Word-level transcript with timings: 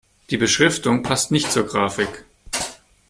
Die 0.31 0.37
Beschriftung 0.37 1.03
passt 1.03 1.29
nicht 1.29 1.51
zur 1.51 1.67
Grafik. 1.67 2.25